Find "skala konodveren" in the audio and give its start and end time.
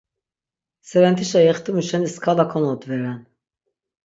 2.13-3.19